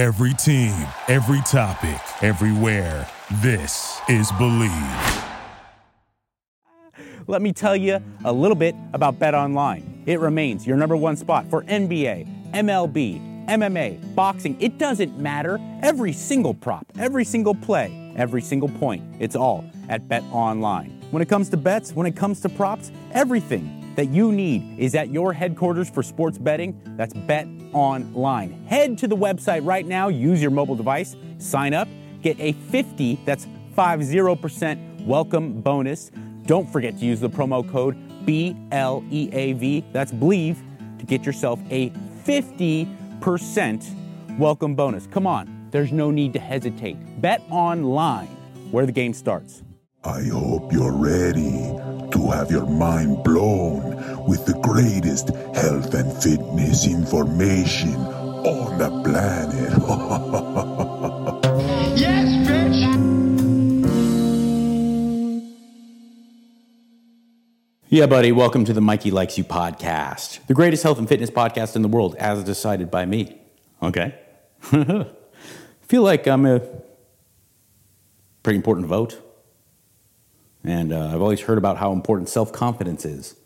[0.00, 0.72] Every team,
[1.08, 3.06] every topic, everywhere.
[3.42, 5.26] This is Bleav.
[7.26, 9.82] Let me tell you a little bit about BetOnline.
[10.06, 14.56] It remains your number one spot for NBA, MLB, MMA, boxing.
[14.58, 15.60] It doesn't matter.
[15.82, 19.04] Every single prop, every single play, every single point.
[19.18, 20.98] It's all at BetOnline.
[21.10, 24.94] When it comes to bets, when it comes to props, everything that you need is
[24.94, 26.80] at your headquarters for sports betting.
[26.96, 28.64] That's Bet Online.
[28.64, 31.86] Head to the website right now, use your mobile device, sign up,
[32.22, 33.46] get a 50, that's
[33.76, 36.10] 50% welcome bonus.
[36.46, 37.94] Don't forget to use the promo code
[38.24, 40.56] BLEAV, that's Bleav,
[40.98, 45.06] to get yourself a 50% welcome bonus.
[45.08, 47.20] Come on, there's no need to hesitate.
[47.20, 48.30] BetOnline,
[48.70, 49.62] where the game starts.
[50.02, 51.78] I hope you're ready
[52.20, 59.70] to have your mind blown with the greatest health and fitness information on the planet.
[61.98, 62.80] yes, bitch!
[67.88, 71.74] Yeah, buddy, welcome to the Mikey Likes You podcast, the greatest health and fitness podcast
[71.74, 73.40] in the world, as decided by me.
[73.82, 74.14] Okay?
[74.60, 76.60] Feel like I'm a
[78.42, 79.29] pretty important vote.
[80.64, 83.36] And uh, I've always heard about how important self confidence is.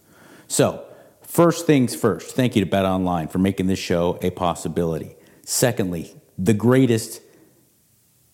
[0.48, 0.84] So,
[1.22, 5.16] first things first, thank you to BetOnline for making this show a possibility.
[5.44, 7.22] Secondly, the greatest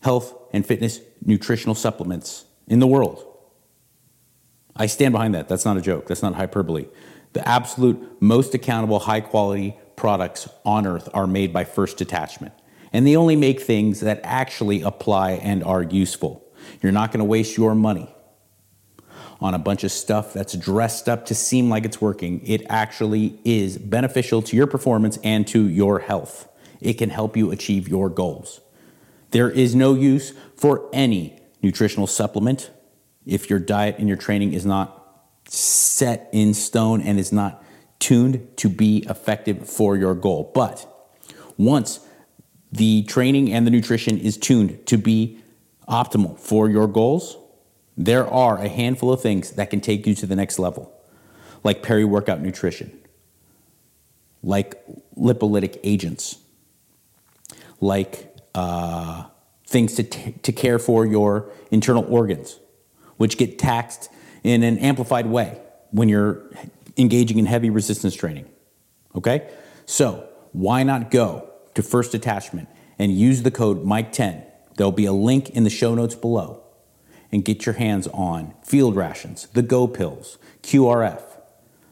[0.01, 3.27] health and fitness nutritional supplements in the world.
[4.75, 5.48] I stand behind that.
[5.48, 6.86] That's not a joke, that's not hyperbole.
[7.33, 12.55] The absolute most accountable, high quality products on earth are made by First Detachment.
[12.92, 16.45] And they only make things that actually apply and are useful.
[16.83, 18.12] You're not going to waste your money
[19.41, 22.46] on a bunch of stuff that's dressed up to seem like it's working.
[22.46, 26.48] It actually is beneficial to your performance and to your health.
[26.80, 28.61] It can help you achieve your goals.
[29.30, 32.70] There is no use for any nutritional supplement
[33.24, 34.96] if your diet and your training is not
[35.46, 37.64] set in stone and is not
[37.98, 40.50] tuned to be effective for your goal.
[40.55, 40.86] But
[41.56, 42.00] once
[42.73, 45.40] the training and the nutrition is tuned to be
[45.89, 47.36] optimal for your goals,
[48.00, 50.90] there are a handful of things that can take you to the next level,
[51.62, 52.98] like peri workout nutrition,
[54.42, 54.83] like
[55.18, 56.38] lipolytic agents,
[57.78, 59.24] like uh,
[59.66, 62.58] things to, t- to care for your internal organs,
[63.18, 64.08] which get taxed
[64.42, 66.50] in an amplified way when you're
[66.96, 68.48] engaging in heavy resistance training.
[69.14, 69.52] Okay?
[69.84, 72.67] So, why not go to First Detachment
[72.98, 74.42] and use the code Mike10?
[74.77, 76.64] There'll be a link in the show notes below
[77.33, 81.23] and get your hands on field rations, the Go pills, QRF,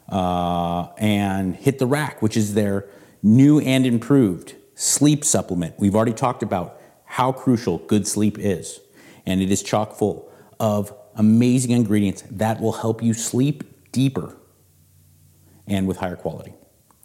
[0.09, 2.87] uh, and Hit the Rack, which is their
[3.22, 5.75] new and improved sleep supplement.
[5.78, 8.81] We've already talked about how crucial good sleep is,
[9.26, 14.37] and it is chock full of amazing ingredients that will help you sleep deeper
[15.66, 16.55] and with higher quality.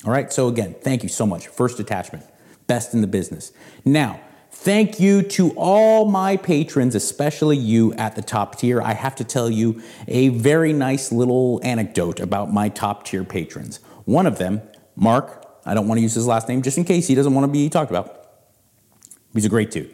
[0.06, 1.48] All right, so again, thank you so much.
[1.48, 2.26] First Detachment,
[2.68, 3.52] best in the business.
[3.86, 4.20] Now,
[4.56, 8.82] Thank you to all my patrons, especially you at the top tier.
[8.82, 13.82] I have to tell you a very nice little anecdote about my top tier patrons.
[14.06, 14.62] One of them,
[14.96, 17.46] Mark, I don't want to use his last name just in case he doesn't want
[17.46, 18.26] to be talked about.
[19.34, 19.94] He's a great dude.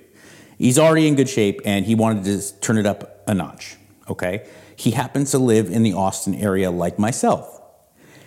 [0.60, 3.78] He's already in good shape and he wanted to turn it up a notch,
[4.08, 4.48] okay?
[4.76, 7.60] He happens to live in the Austin area like myself.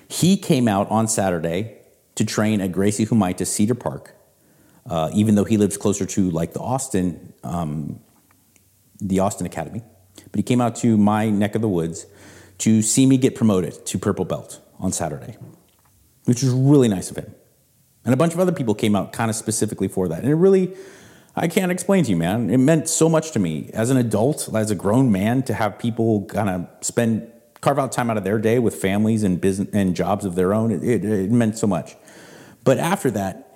[0.09, 1.76] He came out on Saturday
[2.16, 4.16] to train at Gracie Humaita Cedar Park
[4.88, 8.00] uh, even though he lives closer to like the Austin, um,
[9.00, 9.82] the Austin Academy.
[10.31, 12.06] But he came out to my neck of the woods
[12.59, 15.37] to see me get promoted to purple belt on Saturday,
[16.25, 17.34] which was really nice of him.
[18.04, 20.20] And a bunch of other people came out kind of specifically for that.
[20.20, 20.75] And it really,
[21.37, 22.50] I can't explain to you, man.
[22.50, 25.78] It meant so much to me as an adult, as a grown man, to have
[25.78, 29.69] people kind of spend, carve out time out of their day with families and business
[29.72, 30.72] and jobs of their own.
[30.72, 31.94] It, it, it meant so much.
[32.64, 33.52] But after that,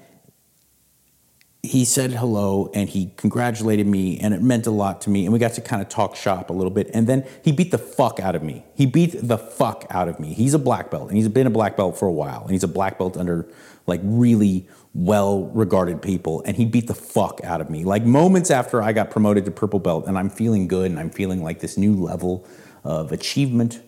[1.66, 5.32] he said hello and he congratulated me and it meant a lot to me and
[5.32, 7.78] we got to kind of talk shop a little bit and then he beat the
[7.78, 8.64] fuck out of me.
[8.74, 10.32] He beat the fuck out of me.
[10.34, 12.64] He's a black belt and he's been a black belt for a while and he's
[12.64, 13.48] a black belt under
[13.86, 17.84] like really well regarded people and he beat the fuck out of me.
[17.84, 21.10] Like moments after i got promoted to purple belt and i'm feeling good and i'm
[21.10, 22.46] feeling like this new level
[22.84, 23.82] of achievement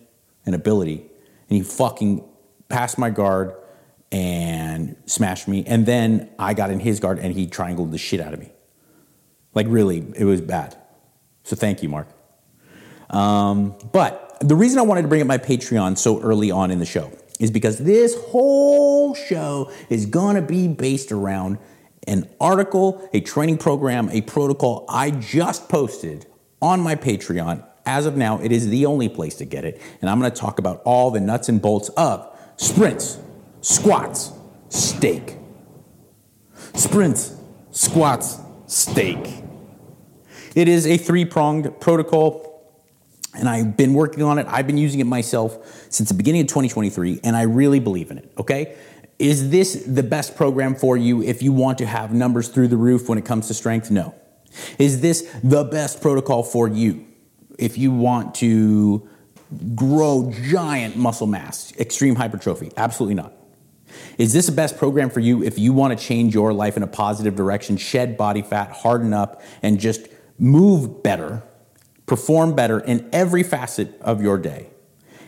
[0.45, 1.05] and ability
[1.49, 2.23] and he fucking
[2.69, 3.55] passed my guard
[4.11, 5.63] and smashed me.
[5.65, 8.51] And then I got in his guard and he triangled the shit out of me.
[9.53, 10.75] Like, really, it was bad.
[11.43, 12.07] So thank you, Mark.
[13.09, 16.79] Um, but the reason I wanted to bring up my Patreon so early on in
[16.79, 21.57] the show is because this whole show is going to be based around
[22.07, 26.25] an article, a training program, a protocol I just posted
[26.61, 27.65] on my Patreon.
[27.85, 29.81] As of now, it is the only place to get it.
[30.01, 33.17] And I'm going to talk about all the nuts and bolts of sprints,
[33.61, 34.31] squats,
[34.69, 35.37] steak.
[36.73, 37.35] Sprints,
[37.71, 39.43] squats, steak.
[40.55, 42.49] It is a three pronged protocol
[43.33, 44.47] and I've been working on it.
[44.49, 48.17] I've been using it myself since the beginning of 2023, and I really believe in
[48.17, 48.31] it.
[48.37, 48.75] Okay.
[49.19, 52.77] Is this the best program for you if you want to have numbers through the
[52.77, 53.91] roof when it comes to strength?
[53.91, 54.15] No.
[54.77, 57.05] Is this the best protocol for you
[57.57, 59.07] if you want to
[59.75, 62.71] grow giant muscle mass, extreme hypertrophy?
[62.77, 63.33] Absolutely not.
[64.19, 66.83] Is this the best program for you if you want to change your life in
[66.83, 70.07] a positive direction, shed body fat, harden up, and just
[70.37, 71.41] move better,
[72.05, 74.67] perform better in every facet of your day?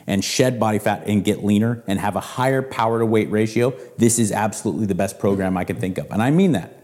[0.07, 3.71] and shed body fat and get leaner and have a higher power to weight ratio,
[3.97, 6.09] this is absolutely the best program I can think of.
[6.11, 6.75] And I mean that.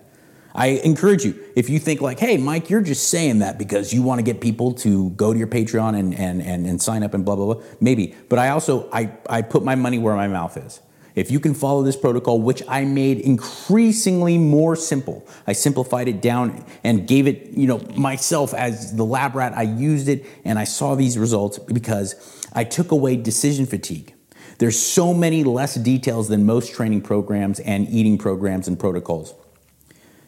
[0.54, 4.02] I encourage you, if you think like, hey, Mike, you're just saying that because you
[4.02, 7.14] want to get people to go to your Patreon and, and, and, and sign up
[7.14, 8.16] and blah, blah, blah, maybe.
[8.30, 10.80] But I also, I, I put my money where my mouth is.
[11.18, 16.22] If you can follow this protocol, which I made increasingly more simple, I simplified it
[16.22, 19.58] down and gave it, you know, myself as the lab rat.
[19.58, 22.14] I used it and I saw these results because
[22.54, 24.14] I took away decision fatigue.
[24.60, 29.34] There's so many less details than most training programs and eating programs and protocols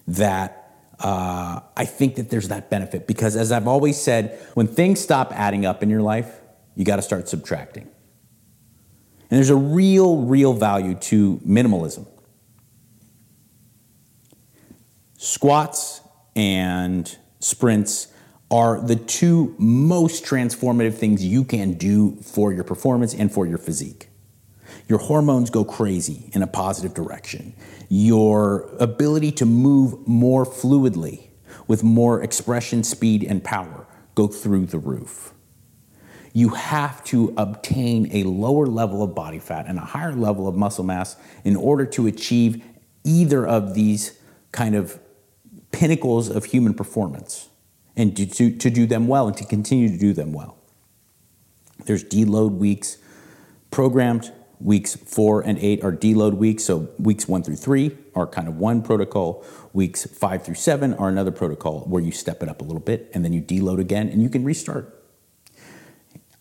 [0.08, 5.00] that uh, I think that there's that benefit because, as I've always said, when things
[5.00, 6.42] stop adding up in your life,
[6.76, 7.92] you got to start subtracting.
[9.30, 12.08] And there's a real, real value to minimalism.
[15.18, 16.02] Squats
[16.36, 18.08] and sprints
[18.50, 23.60] are the two most transformative things you can do for your performance and for your
[23.60, 24.10] physique.
[24.88, 27.54] Your hormones go crazy in a positive direction.
[27.90, 31.28] Your ability to move more fluidly
[31.68, 33.86] with more expression, speed, and power
[34.16, 35.34] go through the roof
[36.34, 40.56] you have to obtain a lower level of body fat and a higher level of
[40.56, 42.64] muscle mass in order to achieve
[43.04, 44.20] either of these
[44.52, 45.00] kind of
[45.72, 47.50] pinnacles of human performance
[47.96, 50.58] and to, to, to do them well and to continue to do them well.
[51.86, 52.98] There's deload weeks
[53.72, 54.32] programmed.
[54.60, 56.66] Weeks four and eight are deload weeks.
[56.66, 59.46] So weeks one through three are kind of one protocol.
[59.72, 63.10] Weeks five through seven are another protocol where you step it up a little bit
[63.14, 64.99] and then you deload again and you can restart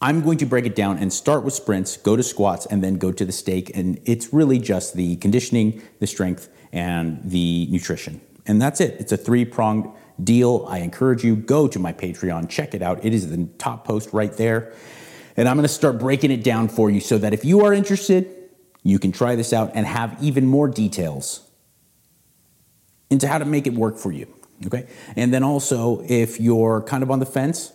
[0.01, 2.99] I'm going to break it down and start with sprints, go to squats, and then
[2.99, 3.73] go to the steak.
[3.75, 8.21] And it's really just the conditioning, the strength, and the nutrition.
[8.47, 8.97] And that's it.
[9.01, 9.91] It's a three pronged
[10.23, 10.67] deal.
[10.69, 13.05] I encourage you, go to my Patreon, check it out.
[13.05, 14.73] It is the top post right there.
[15.37, 17.73] And I'm going to start breaking it down for you so that if you are
[17.73, 18.29] interested,
[18.83, 21.49] you can try this out and have even more details
[23.11, 24.33] into how to make it work for you.
[24.67, 24.87] Okay.
[25.17, 27.73] And then also, if you're kind of on the fence,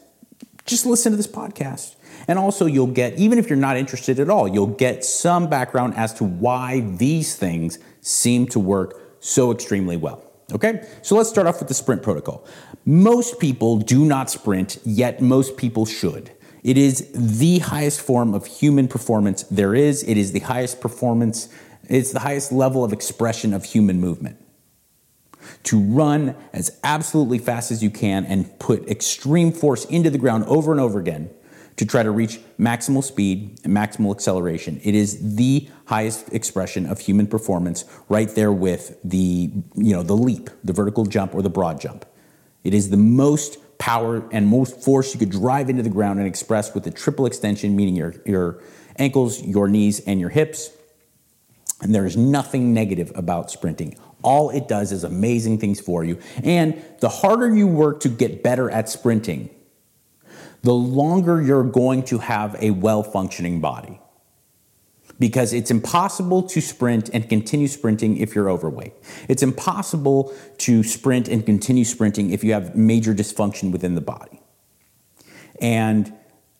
[0.65, 1.95] just listen to this podcast.
[2.27, 5.95] And also, you'll get, even if you're not interested at all, you'll get some background
[5.95, 10.23] as to why these things seem to work so extremely well.
[10.53, 12.45] Okay, so let's start off with the sprint protocol.
[12.85, 16.31] Most people do not sprint, yet most people should.
[16.63, 20.03] It is the highest form of human performance there is.
[20.03, 21.49] It is the highest performance,
[21.89, 24.37] it's the highest level of expression of human movement.
[25.63, 30.45] To run as absolutely fast as you can and put extreme force into the ground
[30.45, 31.29] over and over again
[31.77, 34.79] to try to reach maximal speed and maximal acceleration.
[34.83, 40.15] It is the highest expression of human performance right there with the, you know, the
[40.15, 42.05] leap, the vertical jump or the broad jump.
[42.63, 46.27] It is the most power and most force you could drive into the ground and
[46.27, 48.61] express with the triple extension, meaning your, your
[48.97, 50.69] ankles, your knees, and your hips.
[51.81, 53.97] And there is nothing negative about sprinting.
[54.21, 56.19] All it does is amazing things for you.
[56.43, 59.49] And the harder you work to get better at sprinting,
[60.63, 63.99] the longer you're going to have a well functioning body.
[65.19, 68.93] Because it's impossible to sprint and continue sprinting if you're overweight.
[69.29, 74.41] It's impossible to sprint and continue sprinting if you have major dysfunction within the body.
[75.61, 76.11] And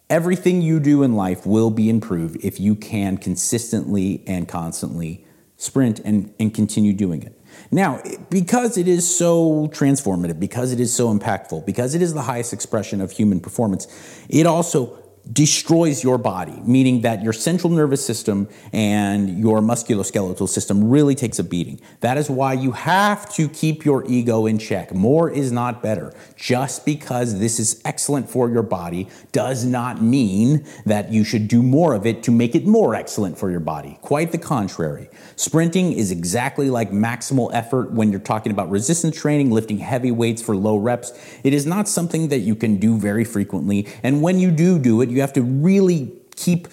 [0.10, 5.26] everything you do in life will be improved if you can consistently and constantly
[5.58, 7.40] sprint and, and continue doing it.
[7.72, 12.22] Now, because it is so transformative, because it is so impactful, because it is the
[12.22, 13.88] highest expression of human performance,
[14.30, 20.90] it also destroys your body, meaning that your central nervous system and your musculoskeletal system
[20.90, 21.80] really takes a beating.
[22.02, 24.94] That is why you have to keep your ego in check.
[24.94, 26.14] More is not better.
[26.36, 31.64] Just because this is excellent for your body does not mean that you should do
[31.64, 33.98] more of it to make it more excellent for your body.
[34.02, 35.10] Quite the contrary.
[35.38, 40.42] Sprinting is exactly like maximal effort when you're talking about resistance training, lifting heavy weights
[40.42, 41.14] for low reps.
[41.46, 43.88] It is not something that you can do very frequently.
[44.04, 46.68] And when you do do it, you have to really keep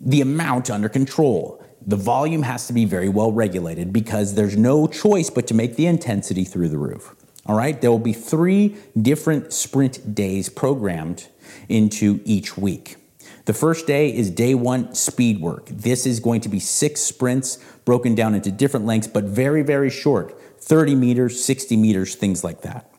[0.00, 1.64] the amount under control.
[1.84, 5.76] The volume has to be very well regulated because there's no choice but to make
[5.76, 7.14] the intensity through the roof.
[7.46, 11.26] All right, there will be three different sprint days programmed
[11.68, 12.96] into each week.
[13.46, 15.66] The first day is day one speed work.
[15.66, 19.90] This is going to be six sprints broken down into different lengths, but very, very
[19.90, 22.91] short 30 meters, 60 meters, things like that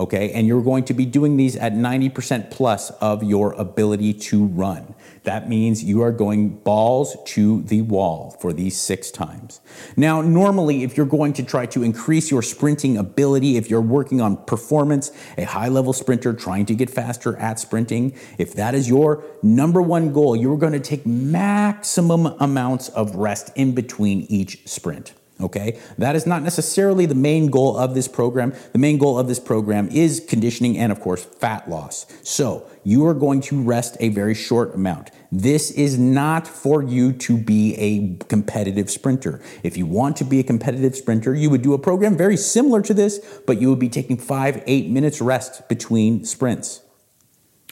[0.00, 0.32] okay?
[0.32, 4.94] And you're going to be doing these at 90% plus of your ability to run.
[5.24, 9.60] That means you are going balls to the wall for these six times.
[9.96, 14.20] Now, normally, if you're going to try to increase your sprinting ability, if you're working
[14.20, 18.88] on performance, a high level sprinter trying to get faster at sprinting, if that is
[18.88, 24.66] your number one goal, you're going to take maximum amounts of rest in between each
[24.66, 25.12] sprint.
[25.40, 28.52] Okay, that is not necessarily the main goal of this program.
[28.72, 32.06] The main goal of this program is conditioning and, of course, fat loss.
[32.22, 35.10] So you are going to rest a very short amount.
[35.32, 39.40] This is not for you to be a competitive sprinter.
[39.62, 42.82] If you want to be a competitive sprinter, you would do a program very similar
[42.82, 46.82] to this, but you would be taking five, eight minutes rest between sprints.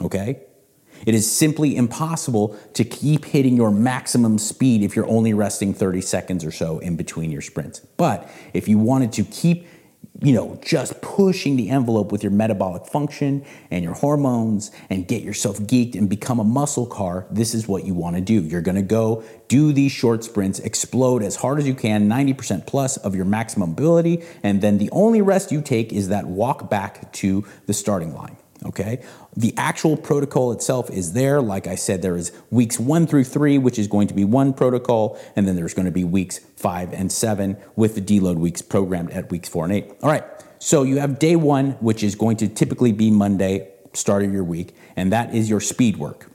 [0.01, 0.41] Okay?
[1.07, 6.01] It is simply impossible to keep hitting your maximum speed if you're only resting 30
[6.01, 7.81] seconds or so in between your sprints.
[7.97, 9.67] But if you wanted to keep
[10.21, 15.23] you know, just pushing the envelope with your metabolic function and your hormones and get
[15.23, 18.43] yourself geeked and become a muscle car, this is what you want to do.
[18.43, 22.67] You're going to go do these short sprints, explode as hard as you can, 90%
[22.67, 26.69] plus of your maximum ability, and then the only rest you take is that walk
[26.69, 28.38] back to the starting line.
[28.65, 29.05] Okay.
[29.37, 31.41] The actual protocol itself is there.
[31.41, 34.53] Like I said, there is weeks one through three, which is going to be one
[34.53, 38.61] protocol, and then there's going to be weeks five and seven with the deload weeks
[38.61, 39.93] programmed at weeks four and eight.
[40.03, 40.25] All right.
[40.59, 44.43] So you have day one, which is going to typically be Monday, start of your
[44.43, 46.29] week, and that is your speed work.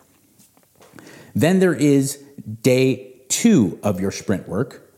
[1.36, 2.24] Then there is
[2.62, 4.90] day two of your sprint work,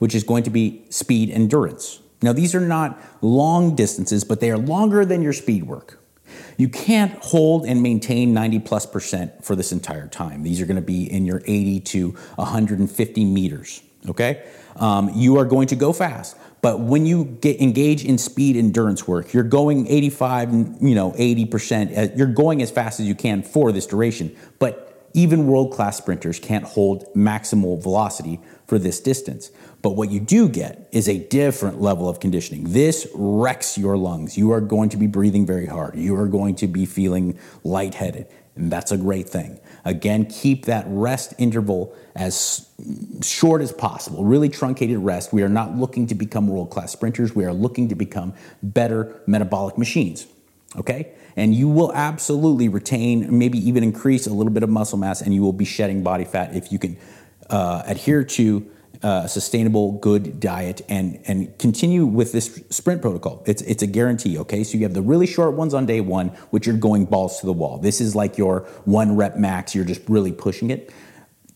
[0.00, 2.00] which is going to be speed endurance.
[2.20, 6.01] Now, these are not long distances, but they are longer than your speed work.
[6.56, 10.42] You can't hold and maintain 90 plus percent for this entire time.
[10.42, 13.82] These are going to be in your 80 to 150 meters.
[14.08, 14.44] Okay,
[14.76, 19.06] um, you are going to go fast, but when you get engage in speed endurance
[19.06, 21.96] work, you're going 85, you know, 80 percent.
[21.96, 24.81] Uh, you're going as fast as you can for this duration, but
[25.14, 29.50] even world class sprinters can't hold maximal velocity for this distance.
[29.82, 32.72] But what you do get is a different level of conditioning.
[32.72, 34.38] This wrecks your lungs.
[34.38, 35.96] You are going to be breathing very hard.
[35.96, 38.28] You are going to be feeling lightheaded.
[38.54, 39.58] And that's a great thing.
[39.84, 42.68] Again, keep that rest interval as
[43.22, 45.32] short as possible, really truncated rest.
[45.32, 47.34] We are not looking to become world class sprinters.
[47.34, 50.26] We are looking to become better metabolic machines.
[50.76, 51.12] Okay?
[51.36, 55.34] And you will absolutely retain, maybe even increase a little bit of muscle mass, and
[55.34, 56.96] you will be shedding body fat if you can
[57.48, 58.70] uh, adhere to
[59.02, 63.42] uh, a sustainable, good diet and and continue with this sprint protocol.
[63.46, 64.38] It's it's a guarantee.
[64.38, 67.40] Okay, so you have the really short ones on day one, which you're going balls
[67.40, 67.78] to the wall.
[67.78, 69.74] This is like your one rep max.
[69.74, 70.92] You're just really pushing it.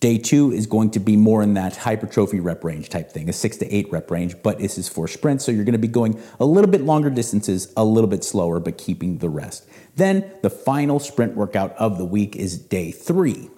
[0.00, 3.32] Day two is going to be more in that hypertrophy rep range type thing, a
[3.32, 5.44] six to eight rep range, but this is for sprints.
[5.44, 8.60] So you're going to be going a little bit longer distances, a little bit slower,
[8.60, 9.66] but keeping the rest.
[9.96, 13.48] Then the final sprint workout of the week is day three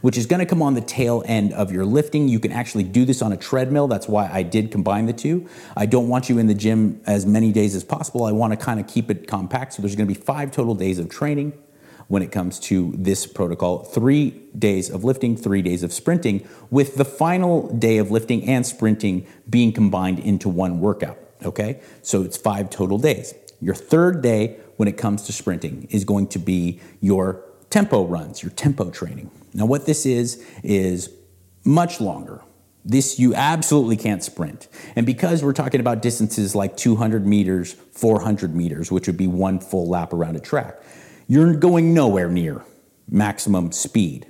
[0.00, 2.28] which is going to come on the tail end of your lifting.
[2.28, 3.86] You can actually do this on a treadmill.
[3.86, 5.48] That's why I did combine the two.
[5.76, 8.24] I don't want you in the gym as many days as possible.
[8.24, 9.74] I want to kind of keep it compact.
[9.74, 11.52] So there's going to be five total days of training
[12.08, 16.96] when it comes to this protocol three days of lifting, three days of sprinting, with
[16.96, 21.18] the final day of lifting and sprinting being combined into one workout.
[21.44, 23.34] Okay, so it's five total days.
[23.60, 28.42] Your third day when it comes to sprinting is going to be your tempo runs,
[28.42, 29.30] your tempo training.
[29.54, 31.10] Now, what this is, is
[31.64, 32.42] much longer.
[32.84, 34.68] This you absolutely can't sprint.
[34.94, 39.58] And because we're talking about distances like 200 meters, 400 meters, which would be one
[39.58, 40.80] full lap around a track,
[41.26, 42.64] you're going nowhere near
[43.08, 44.26] maximum speed.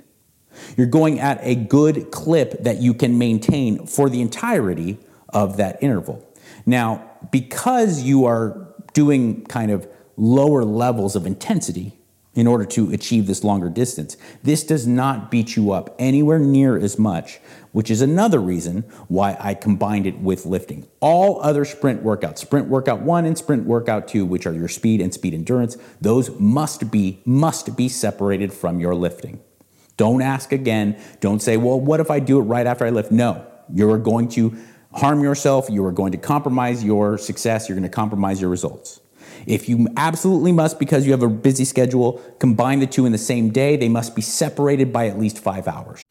[0.75, 4.97] You're going at a good clip that you can maintain for the entirety
[5.29, 6.27] of that interval.
[6.65, 11.97] Now, because you are doing kind of lower levels of intensity,
[12.37, 14.15] in order to achieve this longer distance.
[14.43, 17.39] This does not beat you up anywhere near as much,
[17.71, 20.87] which is another reason why I combined it with lifting.
[20.99, 25.01] All other sprint workouts, sprint workout 1 and sprint workout 2, which are your speed
[25.01, 29.39] and speed endurance, those must be must be separated from your lifting.
[29.97, 30.95] Don't ask again.
[31.21, 33.43] Don't say, "Well, what if I do it right after I lift?" No.
[33.73, 34.55] You're going to
[34.93, 39.01] harm yourself, you are going to compromise your success, you're going to compromise your results.
[39.45, 43.17] If you absolutely must, because you have a busy schedule, combine the two in the
[43.17, 46.01] same day, they must be separated by at least five hours.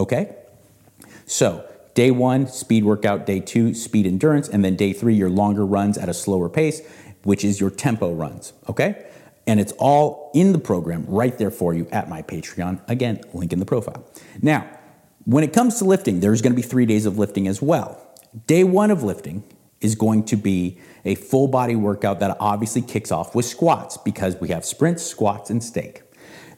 [0.00, 0.34] Okay?
[1.26, 3.26] So, day one, speed workout.
[3.26, 4.48] Day two, speed endurance.
[4.48, 6.80] And then day three, your longer runs at a slower pace,
[7.22, 8.54] which is your tempo runs.
[8.68, 9.06] Okay?
[9.46, 12.80] And it's all in the program right there for you at my Patreon.
[12.88, 14.04] Again, link in the profile.
[14.40, 14.66] Now,
[15.24, 18.00] when it comes to lifting, there's going to be three days of lifting as well.
[18.46, 19.44] Day one of lifting
[19.82, 24.36] is going to be a full body workout that obviously kicks off with squats because
[24.36, 26.02] we have sprints, squats, and steak.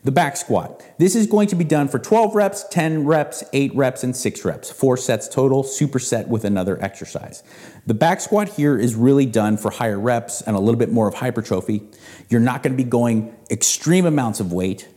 [0.04, 0.82] The back squat.
[0.98, 4.44] This is going to be done for 12 reps, 10 reps, 8 reps, and 6
[4.44, 4.68] reps.
[4.68, 7.44] Four sets total, superset with another exercise.
[7.86, 11.06] The back squat here is really done for higher reps and a little bit more
[11.06, 11.88] of hypertrophy.
[12.28, 14.88] You're not going to be going extreme amounts of weight,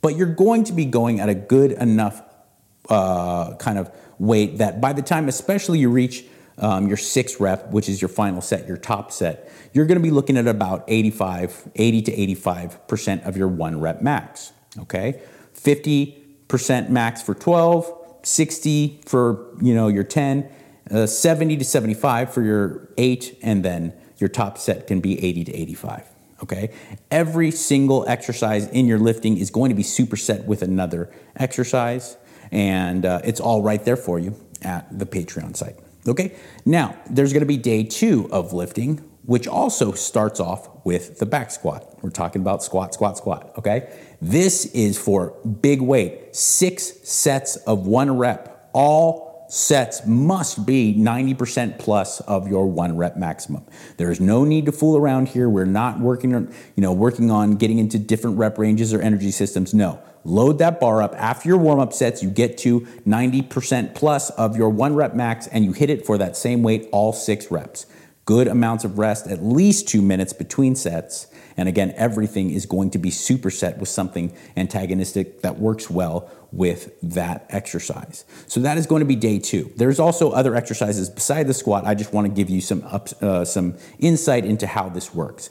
[0.00, 2.22] but you're going to be going at a good enough
[2.88, 3.90] uh, kind of
[4.20, 6.24] weight that by the time, especially you reach
[6.58, 10.02] um, your six rep, which is your final set, your top set, you're going to
[10.02, 14.52] be looking at about 85, 80 to 85% of your one rep max.
[14.78, 15.20] Okay,
[15.54, 20.48] 50% max for 12, 60 for you know your 10,
[20.90, 25.44] uh, 70 to 75 for your eight, and then your top set can be 80
[25.44, 26.08] to 85.
[26.42, 26.70] Okay,
[27.10, 32.16] every single exercise in your lifting is going to be superset with another exercise,
[32.50, 35.76] and uh, it's all right there for you at the Patreon site.
[36.06, 36.34] Okay,
[36.66, 41.50] now there's to be day two of lifting, which also starts off with the back
[41.50, 41.98] squat.
[42.02, 43.52] We're talking about squat, squat, squat.
[43.56, 43.90] Okay,
[44.20, 48.68] this is for big weight, six sets of one rep.
[48.74, 49.23] All
[49.54, 53.64] sets must be 90% plus of your one rep maximum.
[53.98, 55.48] There is no need to fool around here.
[55.48, 59.30] We're not working on, you know, working on getting into different rep ranges or energy
[59.30, 59.72] systems.
[59.72, 61.14] No, load that bar up.
[61.14, 65.46] After your warm up sets, you get to 90% plus of your one rep max
[65.46, 67.86] and you hit it for that same weight all six reps.
[68.24, 71.28] Good amounts of rest, at least two minutes between sets.
[71.56, 76.94] And again, everything is going to be superset with something antagonistic that works well with
[77.02, 78.24] that exercise.
[78.46, 79.72] So that is going to be day two.
[79.76, 81.84] There's also other exercises beside the squat.
[81.84, 85.50] I just want to give you some up, uh, some insight into how this works.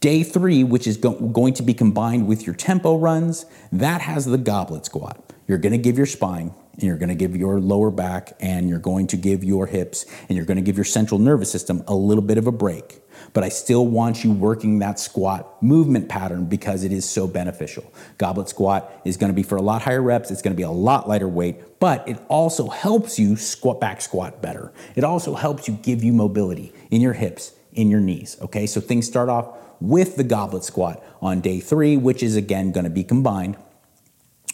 [0.00, 4.24] Day three, which is go- going to be combined with your tempo runs, that has
[4.24, 5.32] the goblet squat.
[5.46, 8.68] You're going to give your spine, and you're going to give your lower back, and
[8.68, 11.82] you're going to give your hips, and you're going to give your central nervous system
[11.86, 13.00] a little bit of a break.
[13.32, 17.92] But I still want you working that squat movement pattern because it is so beneficial.
[18.18, 20.64] Goblet squat is going to be for a lot higher reps, it's going to be
[20.64, 24.72] a lot lighter weight, but it also helps you squat back squat better.
[24.96, 28.36] It also helps you give you mobility in your hips, in your knees.
[28.42, 32.72] Okay, so things start off with the goblet squat on day three, which is again
[32.72, 33.56] going to be combined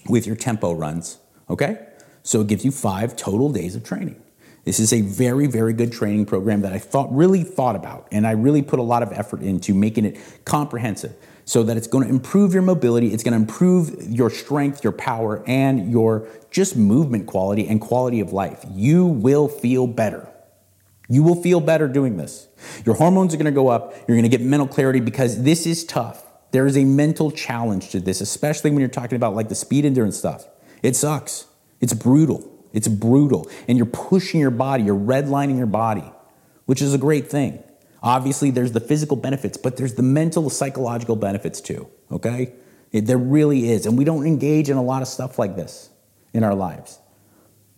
[0.09, 1.19] with your tempo runs.
[1.51, 1.87] Okay?
[2.23, 4.21] So it gives you five total days of training.
[4.67, 8.27] This is a very, very good training program that I thought really thought about, and
[8.27, 12.03] I really put a lot of effort into making it comprehensive so that it's going
[12.03, 16.77] to improve your mobility, it's going to improve your strength, your power, and your just
[16.77, 18.65] movement quality and quality of life.
[18.69, 20.29] You will feel better.
[21.09, 22.49] You will feel better doing this.
[22.85, 23.95] Your hormones are going to go up.
[24.09, 26.25] You're going to get mental clarity because this is tough.
[26.51, 29.85] There is a mental challenge to this, especially when you're talking about like the speed
[29.85, 30.49] endurance stuff.
[30.83, 31.47] It sucks.
[31.81, 32.56] It's brutal.
[32.77, 33.51] It's brutal.
[33.67, 36.05] And you're pushing your body, you're redlining your body,
[36.67, 37.65] which is a great thing.
[38.03, 42.53] Obviously, there's the physical benefits, but there's the mental, psychological benefits too, okay?
[42.93, 43.87] It, there really is.
[43.87, 45.89] And we don't engage in a lot of stuff like this
[46.35, 47.01] in our lives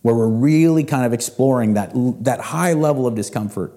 [0.01, 3.73] where we're really kind of exploring that, that high level of discomfort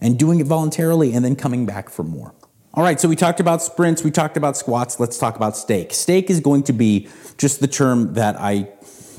[0.00, 2.34] and doing it voluntarily and then coming back for more.
[2.74, 5.94] All right, so we talked about sprints, we talked about squats, let's talk about steak.
[5.94, 7.08] Steak is going to be
[7.38, 8.68] just the term that I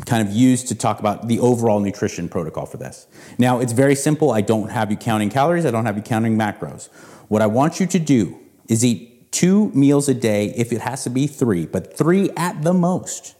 [0.05, 3.07] kind of used to talk about the overall nutrition protocol for this.
[3.37, 4.31] Now, it's very simple.
[4.31, 6.89] I don't have you counting calories, I don't have you counting macros.
[7.27, 11.03] What I want you to do is eat two meals a day, if it has
[11.03, 13.35] to be three, but three at the most.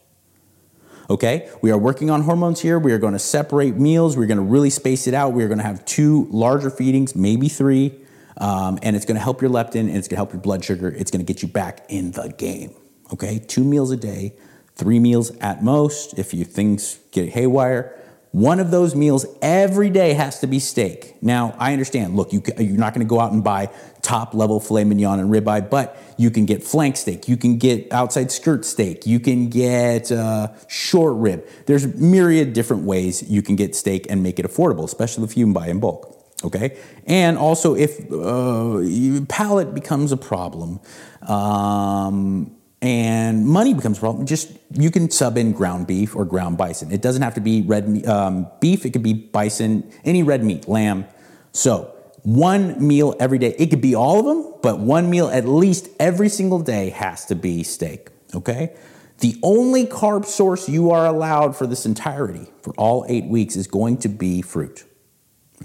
[1.09, 2.77] Okay, we are working on hormones here.
[2.77, 4.17] We are going to separate meals.
[4.17, 5.31] We're going to really space it out.
[5.31, 7.97] We are going to have two larger feedings, maybe three,
[8.37, 10.65] um, and it's going to help your leptin and it's going to help your blood
[10.65, 10.89] sugar.
[10.89, 12.75] It's going to get you back in the game.
[13.13, 14.33] Okay, two meals a day,
[14.77, 16.17] three meals at most.
[16.17, 17.93] If you things get haywire,
[18.31, 21.15] one of those meals every day has to be steak.
[21.23, 22.15] Now, I understand.
[22.15, 23.69] Look, you, you're not going to go out and buy
[24.01, 27.27] top level filet mignon and ribeye, but you can get flank steak.
[27.27, 29.07] You can get outside skirt steak.
[29.07, 31.47] You can get uh, short rib.
[31.65, 35.51] There's myriad different ways you can get steak and make it affordable, especially if you
[35.51, 36.13] buy in bulk.
[36.43, 40.79] Okay, and also if uh, palate becomes a problem,
[41.23, 46.57] um, and money becomes a problem, just you can sub in ground beef or ground
[46.57, 46.91] bison.
[46.91, 50.67] It doesn't have to be red um, beef, it could be bison, any red meat,
[50.67, 51.05] lamb.
[51.53, 53.55] So, one meal every day.
[53.57, 57.25] It could be all of them, but one meal at least every single day has
[57.25, 58.75] to be steak, okay?
[59.19, 63.65] The only carb source you are allowed for this entirety, for all eight weeks, is
[63.65, 64.83] going to be fruit,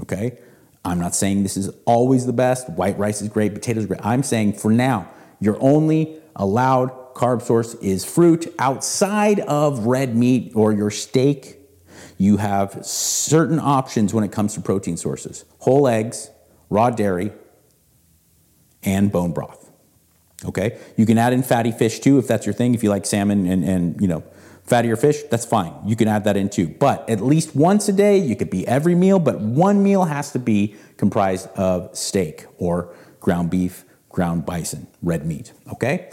[0.01, 0.39] okay?
[0.85, 2.71] I'm not saying this is always the best.
[2.71, 4.05] White rice is great, potatoes are great.
[4.05, 10.53] I'm saying for now, you're only allowed carb source is fruit outside of red meat
[10.55, 11.59] or your steak.
[12.19, 16.31] You have certain options when it comes to protein sources whole eggs,
[16.71, 17.33] raw dairy,
[18.83, 19.71] and bone broth.
[20.45, 20.79] Okay?
[20.97, 22.75] You can add in fatty fish too if that's your thing.
[22.75, 24.25] If you like salmon and, and you know,
[24.67, 25.73] fattier fish, that's fine.
[25.87, 26.69] You can add that in too.
[26.69, 30.33] But at least once a day, you could be every meal, but one meal has
[30.33, 35.53] to be comprised of steak or ground beef, ground bison, red meat.
[35.73, 36.11] Okay?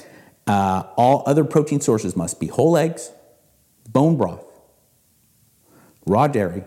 [0.50, 3.12] Uh, all other protein sources must be whole eggs,
[3.88, 4.44] bone broth,
[6.08, 6.64] raw dairy,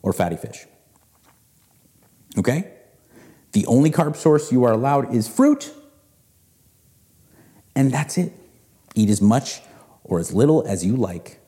[0.00, 0.64] or fatty fish.
[2.38, 2.72] Okay?
[3.50, 5.72] The only carb source you are allowed is fruit,
[7.74, 8.32] and that's it.
[8.94, 9.60] Eat as much
[10.04, 11.40] or as little as you like,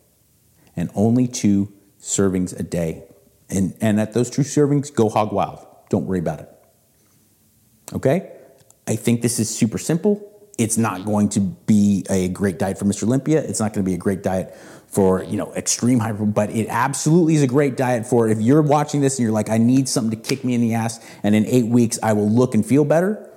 [0.74, 3.04] and only two servings a day.
[3.48, 5.64] And, and at those two servings, go hog wild.
[5.90, 6.50] Don't worry about it.
[7.92, 8.32] Okay?
[8.88, 12.84] I think this is super simple it's not going to be a great diet for
[12.84, 13.04] Mr.
[13.04, 13.42] Olympia.
[13.42, 14.54] It's not going to be a great diet
[14.86, 18.62] for you know extreme hyper, but it absolutely is a great diet for if you're
[18.62, 21.34] watching this and you're like, I need something to kick me in the ass, and
[21.34, 23.30] in eight weeks I will look and feel better.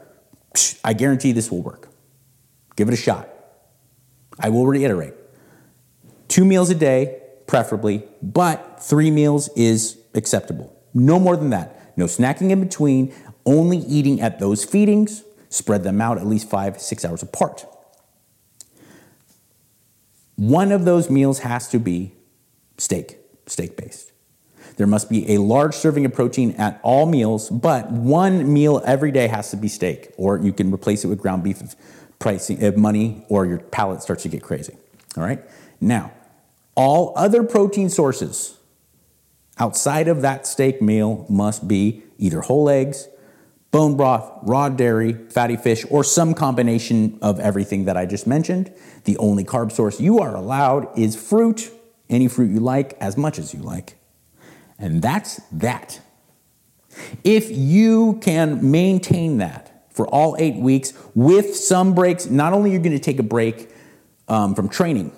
[0.83, 1.89] I guarantee this will work.
[2.75, 3.29] Give it a shot.
[4.39, 5.15] I will reiterate:
[6.27, 10.75] two meals a day, preferably, but three meals is acceptable.
[10.93, 11.97] No more than that.
[11.97, 13.13] No snacking in between.
[13.45, 17.65] Only eating at those feedings Spread them out at least five, six hours apart.
[20.35, 22.13] One of those meals has to be
[22.77, 24.11] steak, steak based.
[24.75, 29.11] There must be a large serving of protein at all meals, but one meal every
[29.11, 31.75] day has to be steak, or you can replace it with ground beef if
[32.19, 34.75] pricing if money or your palate starts to get crazy.
[35.15, 35.43] All right.
[35.81, 36.11] Now,
[36.75, 38.57] all other protein sources
[39.57, 43.07] outside of that steak meal must be either whole eggs,
[43.71, 48.73] bone broth, raw dairy, fatty fish, or some combination of everything that I just mentioned.
[49.03, 51.71] The only carb source you are allowed is fruit,
[52.09, 53.97] any fruit you like, as much as you like.
[54.79, 55.99] And that's that.
[57.23, 62.73] If you can maintain that for all eight weeks with some breaks, not only are
[62.73, 63.69] you going to take a break
[64.27, 65.11] um, from training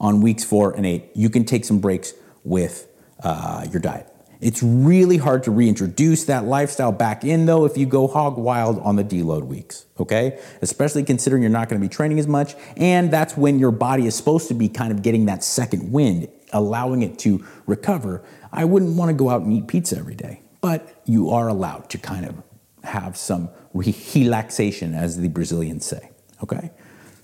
[0.00, 2.88] on weeks four and eight, you can take some breaks with
[3.22, 4.13] uh, your diet.
[4.44, 8.78] It's really hard to reintroduce that lifestyle back in, though, if you go hog wild
[8.80, 10.38] on the deload weeks, okay?
[10.60, 14.14] Especially considering you're not gonna be training as much, and that's when your body is
[14.14, 18.22] supposed to be kind of getting that second wind, allowing it to recover.
[18.52, 21.96] I wouldn't wanna go out and eat pizza every day, but you are allowed to
[21.96, 22.42] kind of
[22.82, 26.10] have some relaxation, as the Brazilians say,
[26.42, 26.70] okay?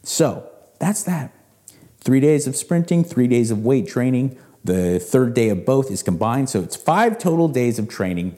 [0.03, 1.35] So that's that.
[2.01, 6.03] Three days of sprinting, three days of weight training, the third day of both is
[6.03, 8.37] combined, so it's five total days of training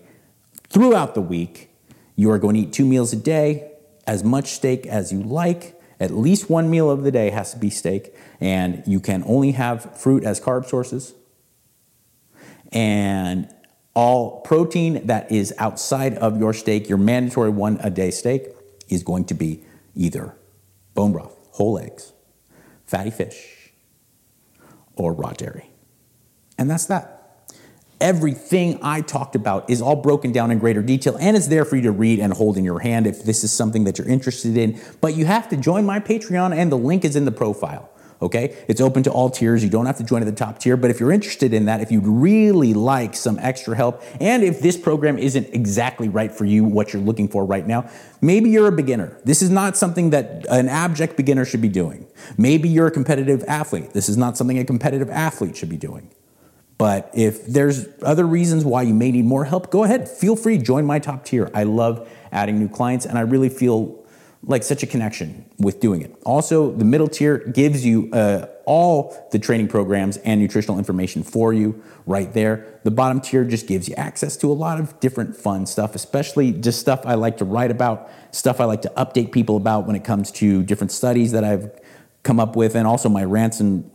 [0.68, 1.70] throughout the week.
[2.16, 3.72] You are going to eat two meals a day,
[4.06, 5.80] as much steak as you like.
[6.00, 9.52] At least one meal of the day has to be steak, and you can only
[9.52, 11.14] have fruit as carb sources.
[12.72, 13.48] And
[13.94, 18.48] All protein that is outside of your steak, your mandatory one a day steak,
[18.88, 20.34] is going to be either
[20.94, 22.12] bone broth, whole eggs,
[22.86, 23.72] fatty fish,
[24.96, 25.71] or raw dairy.
[26.62, 27.18] And that's that.
[28.00, 31.76] Everything I talked about is all broken down in greater detail and it's there for
[31.76, 34.56] you to read and hold in your hand if this is something that you're interested
[34.56, 34.80] in.
[35.00, 37.90] But you have to join my Patreon, and the link is in the profile.
[38.20, 39.64] Okay, it's open to all tiers.
[39.64, 41.80] You don't have to join at the top tier, but if you're interested in that,
[41.80, 46.44] if you'd really like some extra help, and if this program isn't exactly right for
[46.44, 49.18] you, what you're looking for right now, maybe you're a beginner.
[49.24, 52.06] This is not something that an abject beginner should be doing.
[52.38, 53.92] Maybe you're a competitive athlete.
[53.92, 56.08] This is not something a competitive athlete should be doing.
[56.82, 60.08] But if there's other reasons why you may need more help, go ahead.
[60.08, 61.48] Feel free, join my top tier.
[61.54, 64.04] I love adding new clients, and I really feel
[64.42, 66.12] like such a connection with doing it.
[66.26, 71.52] Also, the middle tier gives you uh, all the training programs and nutritional information for
[71.52, 72.80] you right there.
[72.82, 76.50] The bottom tier just gives you access to a lot of different fun stuff, especially
[76.50, 79.94] just stuff I like to write about, stuff I like to update people about when
[79.94, 81.70] it comes to different studies that I've
[82.24, 83.88] come up with, and also my rants and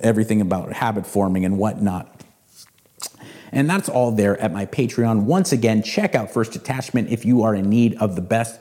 [0.00, 2.13] everything about habit forming and whatnot.
[3.54, 5.22] And that's all there at my Patreon.
[5.22, 8.60] Once again, check out First Detachment if you are in need of the best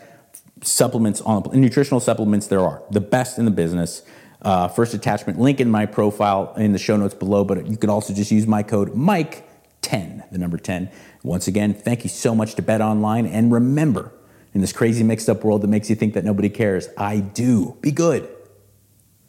[0.61, 4.03] supplements on nutritional supplements there are, the best in the business.
[4.43, 7.89] Uh, First Detachment link in my profile in the show notes below, but you could
[7.89, 9.49] also just use my code Mike
[9.81, 10.91] 10, the number 10.
[11.23, 13.27] Once again, thank you so much to BetOnline.
[13.31, 14.13] And remember,
[14.53, 17.77] in this crazy mixed up world that makes you think that nobody cares, I do.
[17.81, 18.29] Be good.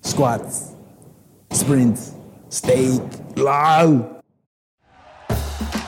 [0.03, 0.73] Squats,
[1.51, 2.13] sprints,
[2.51, 3.01] steak,
[3.37, 4.23] low.